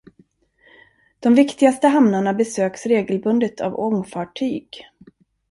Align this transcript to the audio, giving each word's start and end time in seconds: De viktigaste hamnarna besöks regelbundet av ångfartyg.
De 1.19 1.35
viktigaste 1.35 1.87
hamnarna 1.87 2.33
besöks 2.33 2.85
regelbundet 2.85 3.61
av 3.61 3.75
ångfartyg. 3.79 4.67